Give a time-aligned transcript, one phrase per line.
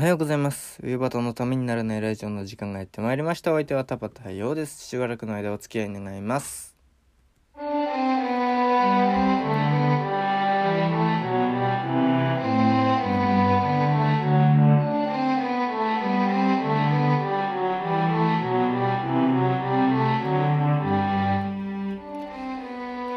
[0.00, 0.78] おはようございます。
[0.80, 3.52] 冬バタのためにならないラジオの時間がやってまいりました。
[3.52, 4.82] お相手は田畑陽です。
[4.82, 6.74] しばらくの間お付き合い願います。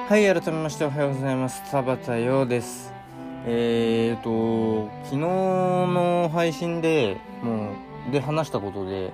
[0.10, 1.64] はい、改めましておはようございます。
[1.72, 3.03] 田畑陽です。
[3.46, 7.72] えーと、昨日の配信で、も
[8.08, 9.12] う、で話したことで、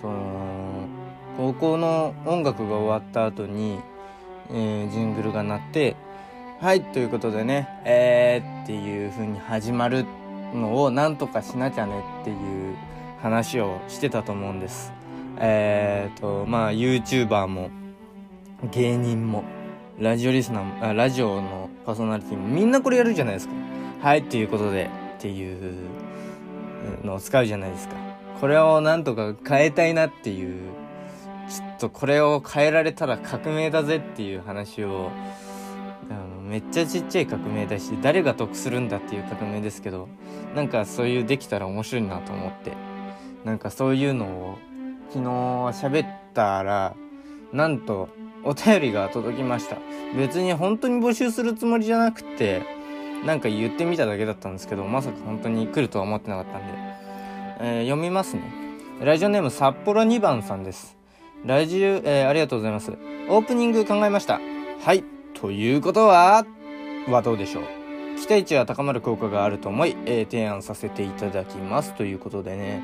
[0.00, 0.86] その、
[1.36, 3.80] 高校の音楽が終わった後に、
[4.50, 5.96] えージングルが鳴って、
[6.60, 10.06] はい、ということでね、えーっていう風に始まる
[10.54, 12.76] のをなんとかしなきゃねっていう
[13.20, 14.94] 話をしてたと思うんです。
[15.38, 17.68] えーと、まあ、YouTuber も、
[18.70, 19.44] 芸人も、
[19.98, 23.54] ラジオリスナー、ラジオのパーソナリティもみんなこれやるじゃないですか。
[24.00, 25.88] はい、ということで、っていう
[27.04, 27.94] のを使うじゃないですか。
[28.40, 30.70] これをなんとか変えたいなっていう、
[31.48, 35.10] ちょっとこれを変えられたら革命だぜっていう話を、
[36.10, 40.08] あのめっちゃちっちゃい革命だし、誰が得するんだっていう革命ですけど、
[40.54, 42.72] なんかそういうできたら面白いなと思って、
[43.44, 44.58] なんかそういうのを
[45.10, 45.30] 昨日
[45.86, 46.94] 喋ったら、
[47.52, 48.08] なんと
[48.44, 49.76] お便りが届きました。
[50.16, 52.62] 別に本当に募集するつもりじゃなくて、
[53.24, 56.72] なんか言ってみただけだったんですけど、まさか本当に来るとは思ってなかったんで、
[57.60, 58.42] えー読みますね。
[59.00, 60.96] ラジオネーム札幌2番さんです。
[61.44, 62.92] ラジオ、えーありがとうございます。
[63.28, 64.40] オープニング考えました。
[64.84, 65.04] はい。
[65.34, 66.44] ということは、
[67.08, 67.64] はどうでしょう。
[68.18, 71.94] 期待値は高まる効果があると思い、えー提案させていただきます。
[71.94, 72.82] ということでね。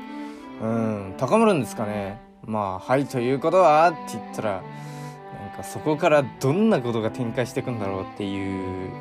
[0.61, 2.19] うん、高まるんですかね。
[2.45, 8.91] まあ、はい、ということはって言ったら、なんかそこからどんなことが展開していくんだろうっていう、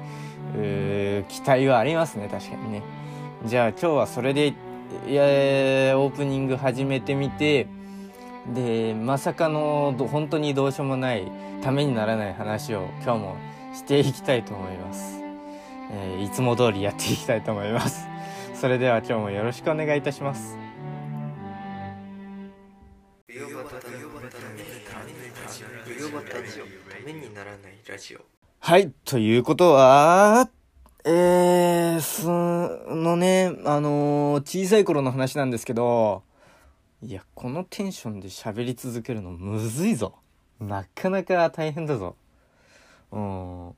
[1.28, 2.82] 期待はありますね、確かにね。
[3.44, 4.48] じゃあ今日はそれで、
[5.08, 5.22] いや、
[5.98, 7.66] オープニング始めてみて、
[8.54, 11.30] で、まさかの本当にどうしようもない、
[11.62, 13.36] ためにならない話を今日も
[13.72, 15.20] していきたいと思います。
[15.92, 18.06] えーいつも通りやっていきたいと思います。
[18.54, 20.58] それでは今日もよろしくお願いいたします。
[26.88, 30.48] ためにならないラジオはい、ということは、
[31.04, 32.30] えー、そ
[32.94, 36.22] のね、あのー小さい頃の話なんですけど、
[37.02, 40.14] いや、このテンションで喋り続けるのむずいぞ。
[40.60, 42.14] なかなか大変だぞ。
[43.10, 43.68] うん。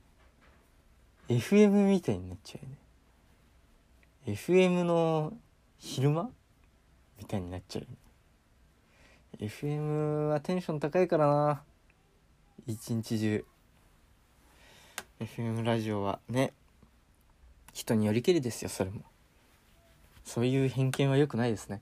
[1.29, 4.37] FM みたいになっちゃうよね。
[4.37, 5.33] FM の
[5.79, 6.29] 昼間？
[7.17, 7.85] みたいになっちゃう
[9.41, 9.47] ね。
[9.47, 11.63] FM はテンション高いからな。
[12.67, 13.45] 一日中。
[15.21, 16.51] FM ラジオはね
[17.71, 19.01] 人によりけりですよそれも。
[20.25, 21.81] そういう偏見は良くないですね。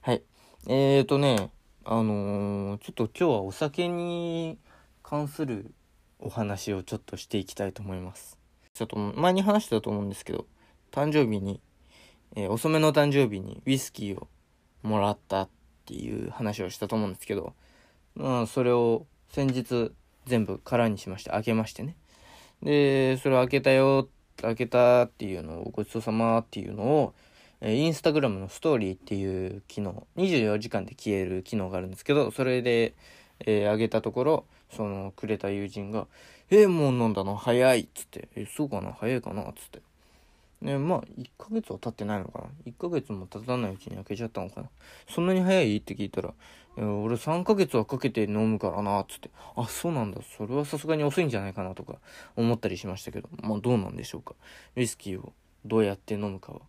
[0.00, 0.22] はい。
[0.66, 1.50] えーとね
[1.84, 4.58] あのーちょっと今日はお酒に
[5.02, 5.72] 関する
[6.18, 8.38] お話をちょっとしていきたいと思います。
[8.72, 10.46] ちょっと前に話したと思うんですけど
[10.90, 11.60] 誕生日に、
[12.34, 14.26] えー遅めの誕生日にウイスキーを
[14.82, 15.48] もらったっ
[15.86, 17.54] ていう話をしたと思うんですけど
[18.16, 19.92] まあそれを先日
[20.26, 21.96] 全部空にしまして開けましてね。
[22.64, 24.08] で、それ開けたよ、
[24.40, 27.14] 開けたっていうのを、ごちそうさまっていうのを、
[27.60, 32.94] えインスタグラムのストーリーっていう機能、24時間で消える機能があるんですけど、それで、
[33.40, 36.06] えー上げたところ、その、くれた友人が、
[36.50, 37.36] えーもう飲んだの？
[37.36, 38.92] 早いっつって、えそうかな？
[38.92, 39.82] 早いかなっつって。
[40.62, 44.68] ね、まあ、1ヶ月は経ってないのかな ?1 ヶ月も経たないうちに開けちゃったのかな？
[45.08, 45.76] そんなに早い？
[45.76, 46.32] って聞いたら、
[46.76, 49.30] 俺3ヶ月はかけて飲むからな、つって。
[49.56, 50.20] あ、そうなんだ。
[50.36, 51.98] それはさすがに遅いんじゃないかなとか
[52.36, 54.34] 思ったりしましたけど、まあどうなんでしょうか。
[54.76, 55.32] ウイスキーを
[55.64, 56.60] どうやって飲むかは。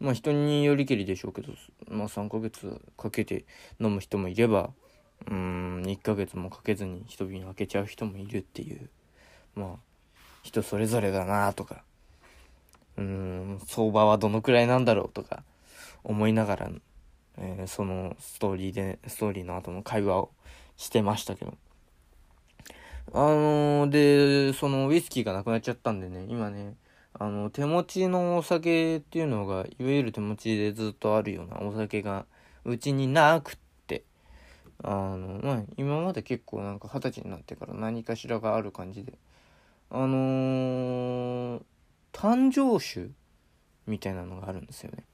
[0.00, 1.52] まあ人によりけりでしょうけど、
[1.88, 3.46] まあ3ヶ月かけて
[3.80, 4.70] 飲む人もいれば、
[5.26, 8.90] うーん、1ヶ月もかけずに一瓶開けちゃう人もいるっていう、
[9.54, 9.68] まあ
[10.42, 11.84] 人それぞれだなとか、
[12.98, 15.42] うーん、相場はどのくらいなんだろうとか
[16.04, 16.70] 思いながら、
[17.38, 20.30] えーそのストーリーで、ストーリーの後の会話を
[20.76, 21.54] してましたけど。
[23.12, 26.76] あのーで、そのウイスキーがなくなっちゃったんでね、今ね、
[27.14, 32.26] あの、手持ちのお酒っていうのが、いわゆる手持ちでずっとあるようなお酒が、
[32.64, 34.04] うちになくって、
[34.82, 39.18] あの、まあ、今まで結構なんか二十歳になってから何かしらがある感じで、
[39.90, 41.62] あのー
[42.12, 43.10] 誕生酒
[43.86, 45.04] みたいなのがあるんですよね。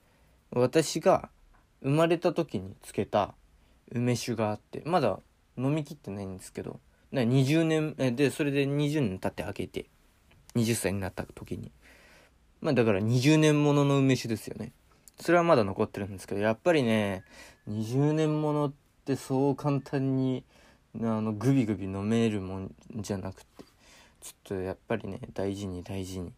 [0.50, 1.30] 私が
[1.82, 3.34] 生まれた時につけた
[3.92, 5.20] 梅酒があって、まだ
[5.56, 6.80] 飲みきってないんですけど、
[7.12, 9.86] 20年、で、それで20年経って開けて、
[10.56, 11.72] 20歳になった時に。
[12.60, 14.72] まあだから20年ものの梅酒ですよね。
[15.20, 17.24] それはまだ残ってるんですけどやっぱりね
[17.68, 18.72] 20年ものっ
[19.04, 20.44] てそう簡単に
[21.00, 23.64] あのグビグビ飲めるもんじゃなくて
[24.20, 26.32] ちょっとやっぱりね大事に大事に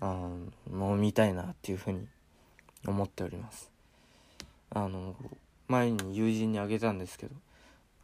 [0.00, 0.28] あ
[0.70, 2.06] 飲みたいなっていうふうに
[2.86, 3.70] 思っております
[4.70, 5.14] あの
[5.68, 7.34] 前に友人にあげたんですけど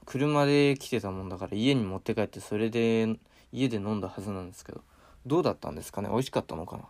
[0.07, 3.17] 車で来てたもんだから家に持って帰ってそれで
[3.53, 4.83] 家で飲んだはずなんですけど
[5.27, 6.09] どうだったんですかね？
[6.11, 6.85] 美味しかったのかな？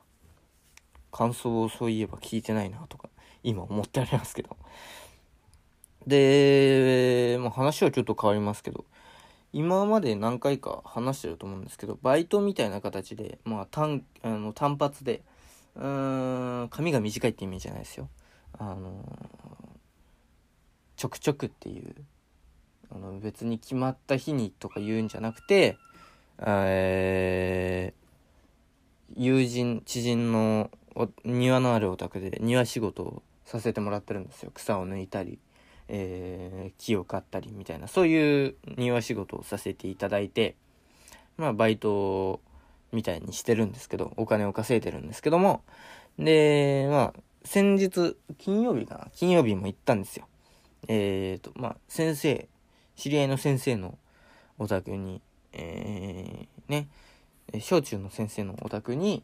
[1.12, 3.08] 感想をそういえば聞いてないなとか
[3.44, 4.56] 今思ってありますけど。
[6.06, 8.84] で、まあ、話はちょっと変わりますけど
[9.52, 15.22] 今まで何回か話してると思うんですけどバイトみたいな形で、まあ、単あの単発で
[15.76, 18.08] うーん髪が短いって意味じゃないですよ。
[18.58, 19.04] あの
[21.04, 21.94] ちょくちょくっていう
[22.90, 25.76] あの別に決まった日にとか言うんじゃなくて
[26.38, 30.70] えー友人知人の
[31.26, 34.50] 庭のあるお宅で庭仕事をさせてもらってるんですよ。
[34.54, 35.38] 草を抜いたり、
[35.88, 40.54] えー木を刈ったりみたいなそういう庭仕事をさせていただいて
[41.36, 42.40] まあバイト
[42.92, 45.60] みたいにしてるんですけどお金を稼いでるんですけども。
[46.18, 49.08] でまあ先日金曜日かな？
[49.12, 50.26] 金曜日も行ったんですよ。
[50.88, 52.48] えっ、とまあ先生
[52.96, 53.98] 知り合いの先生の
[54.58, 55.20] お宅に
[55.52, 56.88] えーね
[57.60, 59.22] 小中の先生のお宅に、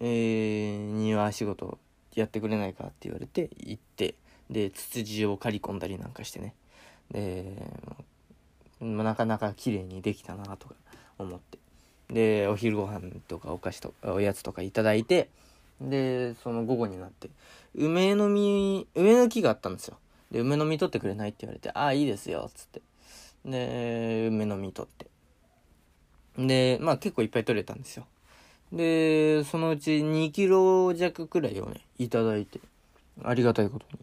[0.00, 1.78] えー庭仕事
[2.14, 4.14] やってくれないかって言われて行って
[4.50, 6.54] でツツジを刈り込んだりなんかしてね。
[7.10, 7.56] で、
[8.80, 10.74] なかなか綺麗にできたなとか
[11.18, 11.58] 思って。
[12.12, 15.30] でお昼ご飯とかお菓子とかおやつとかいただいて
[15.80, 17.30] でその午後になって
[17.74, 19.96] 梅の実梅の木があったんですよ。
[20.32, 22.80] で梅の実取ってくれないって言われて「ああいいですよ」つって。
[23.44, 25.06] で梅の実取って。
[26.38, 28.06] でまあ結構いっぱい取れたんですよ。
[28.72, 32.60] でそのうち2キロ弱くらいをねいただいて
[33.22, 33.98] ありがたいことに。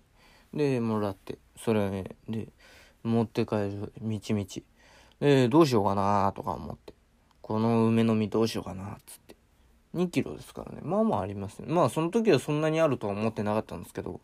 [0.54, 2.48] でもらってそれ、ね、で
[3.04, 4.64] 持って帰るみちみち。
[5.20, 6.94] でどうしようかなとか思って。
[7.42, 9.36] この梅の実どうしようかなつって。
[9.96, 10.82] 2キロですからね。
[10.84, 14.22] まあまあありますねまあその時はそんなにあるとは思ってなかったんですけど。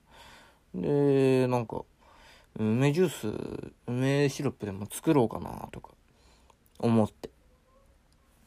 [0.76, 1.86] でなんか
[2.58, 5.90] 梅ジュース梅シロップでも作ろうかなとか
[6.80, 7.30] 思って。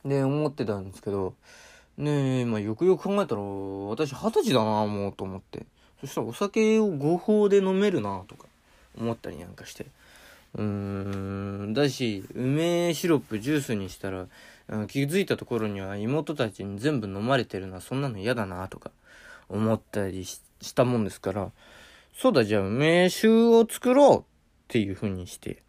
[0.04, 1.34] で思ってたんですけど
[1.98, 5.66] ねえまあよくよく考えたら私二十歳だなもうと思って。
[6.00, 8.46] そしたらお酒を合法で飲めるなとか
[8.96, 9.86] 思ったりなんかして。
[10.54, 14.26] うーんだし梅シロップジュースにしたら
[14.86, 18.90] 気づいたところには妹たちに全部飲まれてるのはそんなの嫌だなとか
[19.48, 20.40] 思ったりし
[20.74, 21.50] たもんですから
[22.20, 24.22] そうだじゃあ梅酒を作ろうっ
[24.66, 25.62] ていう風にして。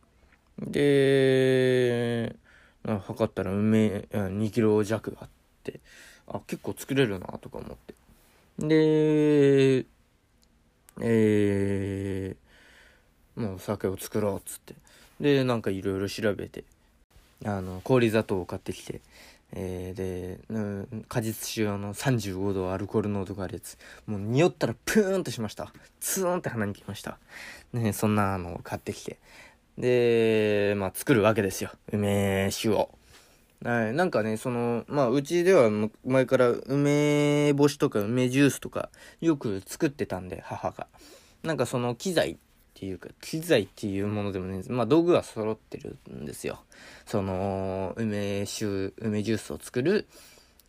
[0.59, 2.35] で
[2.83, 5.29] 測ったら梅2キロ弱あっ
[5.63, 5.79] て
[6.27, 7.93] あ結構作れるなとか思って。
[8.57, 9.85] で
[11.01, 14.73] えー、もうお酒を作ろうっつって。
[15.19, 16.63] でなんかいろいろ調べて
[17.45, 19.01] あの氷砂糖を買ってきて
[19.53, 23.77] えー、で、うん、果実酒用の35度アルコール濃度があるやつ。
[24.05, 25.73] もう匂ったらプーンとしました。
[25.99, 27.17] ツーンって鼻にきました。
[27.73, 29.17] ねそんなのを買ってきて。
[29.77, 31.71] でまあ作るわけですよ。
[31.91, 32.89] 梅酒を。
[33.63, 35.69] はい、なんかね、その、まあ、うちでは
[36.05, 40.87] 前から梅干しとか梅ジュースとかよく作ってたんで、母が。
[41.43, 42.37] なんかその機材
[42.79, 46.61] っていうか、機材っていうものでもね、まあ、道具は揃ってるんですよ。
[47.05, 50.07] その、梅酒、梅ジュースを作る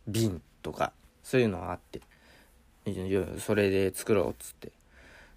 [0.09, 2.00] 瓶とか、そういうのがあって、
[3.38, 4.73] それで作ろうっつって。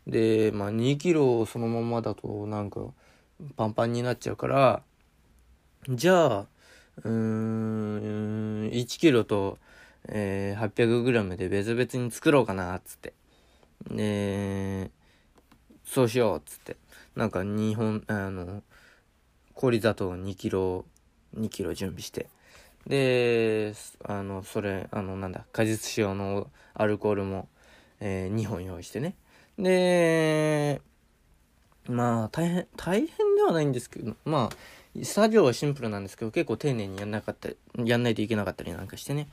[0.08, 2.82] で、まあ、2キロそのままだとなんか
[3.56, 4.82] パンパンになっちゃうから、
[5.88, 6.48] じゃあ、
[7.04, 9.60] うーん、1キロと、
[10.08, 13.14] えー、800g で別々に作ろうかな、っつって。
[13.92, 14.90] で、
[15.86, 16.78] そうしよう、っつって。
[17.16, 18.64] なんか2本、あの、
[19.54, 20.86] 氷砂糖2キロ、
[21.36, 22.28] 2キロ準備して。
[22.88, 23.74] で、
[24.04, 27.48] あの、それ、あの、なんだ、果実使用のアルコールも、
[28.00, 29.16] えー、2本用意してね。
[29.58, 30.82] で、
[31.88, 39.28] まあ、大変、大変ではないんですけど、まあ、作業はシンプルなんですけど、結構丁寧にやんなかったり、やんないといけなかったりなんかしてね。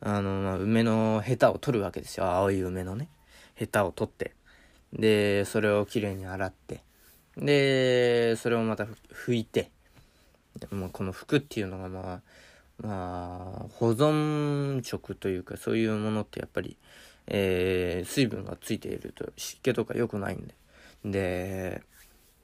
[0.00, 2.26] あの、まあ、梅のヘタを取るわけですよ。
[2.26, 3.08] 青い梅のね。
[3.54, 4.34] ヘタを取って。
[4.92, 6.82] で、それをきれいに洗って。
[7.36, 9.70] で、それをまた拭いて。
[10.70, 12.20] もうこの服っていうのがまあ、
[12.82, 16.76] まあ、保存食というか、そういうものってやっぱり、
[17.26, 20.54] えー、水分がついていると湿気とか良くないんで。
[21.04, 21.82] で、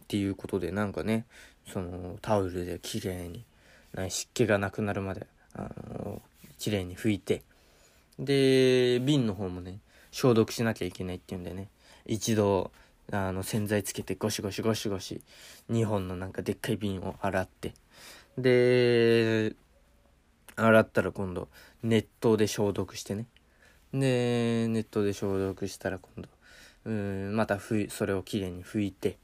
[0.04, 1.26] っていうことでなんかね、
[1.72, 3.44] そのタオルで綺麗に
[3.94, 6.22] な湿気がなくなるまであの
[6.58, 7.42] 綺麗に拭いて
[8.18, 9.78] で瓶の方もね
[10.10, 11.68] 消毒しなきゃいけないっていうんでね、
[12.06, 12.70] 一度
[13.10, 15.20] あの洗剤つけてゴシゴシゴシゴシ
[15.70, 17.74] 2本のなんかでっかい瓶を洗って。
[18.38, 19.54] で
[20.56, 21.48] 洗ったら今度
[21.82, 23.26] 熱湯で消毒してね。
[23.92, 26.28] で熱湯で消毒したら今度
[26.84, 29.18] うんまたふそれをきれいに拭いて。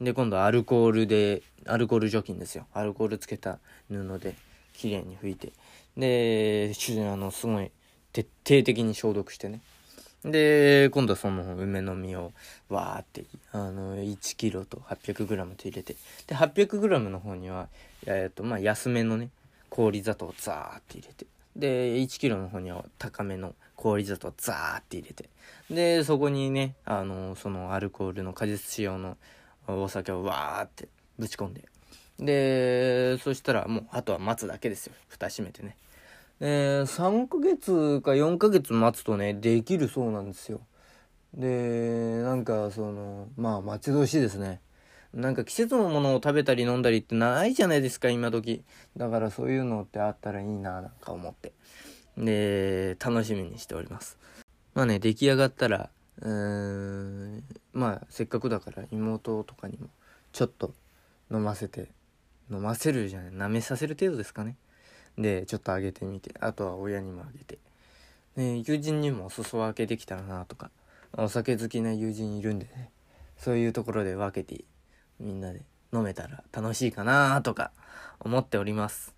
[0.00, 2.66] で今度アルコールでアルコール除菌ですよ。
[2.72, 3.58] アルコールつけた
[3.90, 4.34] 布で
[4.72, 5.52] きれいに拭いて。
[5.96, 6.72] で
[7.10, 7.70] あのすごい
[8.12, 9.60] 徹底的に消毒してね。
[10.24, 12.32] で今度はその梅の実を
[12.68, 15.96] わーってあの1キロと 800g と入れて
[16.26, 17.68] で 800g の方には
[18.06, 19.30] えっとまあ安めのね
[19.70, 25.28] 氷砂糖をザーって入れてで1キロの方には高めの氷砂糖をザーって入れて
[25.70, 29.16] でそこにねあのそのアルコールの果実使用の
[29.66, 31.62] お酒をわーってぶち込んで
[32.18, 34.92] でそしたらもうあとは待つだけですよ。
[35.08, 35.76] 蓋閉めてね。
[36.40, 40.62] で3ヶ月か4ヶ月待つとねできるそうなんですよ。
[41.34, 44.60] でなんかそのまあ待ち遠しいですね。
[45.12, 48.64] なんか季節のものを食べたり飲んだりってないじゃないですか今時。
[48.96, 51.52] だからそういうのってあったらいいななんか思って。
[52.16, 54.18] で楽しみにしております。
[54.74, 55.90] まあね出来上がったら
[56.22, 57.44] うーん
[57.74, 59.88] まあせっかくだから妹とかにも
[60.32, 60.72] ちょっと
[61.30, 61.88] 飲ませて
[62.50, 64.56] 飲ませるじゃない舐めさせる程度ですかね。
[65.20, 66.34] でちょっとあげてみて。
[66.40, 67.58] あとは親にもあげて。
[68.36, 70.70] で友人にもお裾分けできたらなとか。
[71.12, 72.90] お酒好きな友人いるんでね。
[73.36, 74.64] そういうところで分けて
[75.18, 75.62] みんなで
[75.92, 77.72] 飲めたら楽しいかなとか
[78.20, 79.14] 思っております。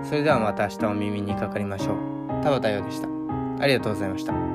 [0.09, 1.97] それではまた明日お耳にかかりましょう
[2.43, 3.09] 田畑陽でした
[3.61, 4.46] ありがとうございました